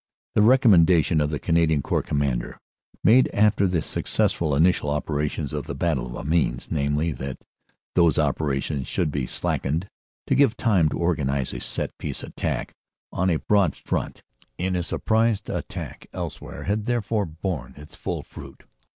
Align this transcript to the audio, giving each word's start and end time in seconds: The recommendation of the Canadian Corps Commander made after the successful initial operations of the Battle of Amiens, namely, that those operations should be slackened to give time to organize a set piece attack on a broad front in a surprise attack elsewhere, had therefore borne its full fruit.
The 0.33 0.41
recommendation 0.41 1.21
of 1.21 1.29
the 1.29 1.37
Canadian 1.37 1.83
Corps 1.83 2.01
Commander 2.01 2.57
made 3.03 3.29
after 3.35 3.67
the 3.67 3.83
successful 3.83 4.55
initial 4.55 4.89
operations 4.89 5.53
of 5.53 5.67
the 5.67 5.75
Battle 5.75 6.17
of 6.17 6.25
Amiens, 6.25 6.71
namely, 6.71 7.11
that 7.11 7.37
those 7.93 8.17
operations 8.17 8.87
should 8.87 9.11
be 9.11 9.27
slackened 9.27 9.87
to 10.25 10.33
give 10.33 10.57
time 10.57 10.89
to 10.89 10.97
organize 10.97 11.53
a 11.53 11.59
set 11.59 11.95
piece 11.99 12.23
attack 12.23 12.73
on 13.13 13.29
a 13.29 13.37
broad 13.37 13.75
front 13.75 14.23
in 14.57 14.75
a 14.75 14.81
surprise 14.81 15.39
attack 15.45 16.07
elsewhere, 16.13 16.63
had 16.63 16.85
therefore 16.85 17.27
borne 17.27 17.75
its 17.77 17.95
full 17.95 18.23
fruit. 18.23 18.63